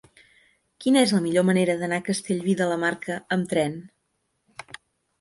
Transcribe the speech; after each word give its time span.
Quina 0.85 1.03
és 1.07 1.13
la 1.17 1.19
millor 1.25 1.45
manera 1.51 1.77
d'anar 1.83 2.01
a 2.03 2.05
Castellví 2.09 2.57
de 2.65 2.71
la 2.75 2.81
Marca 2.87 3.21
amb 3.39 3.49
tren? 3.55 3.81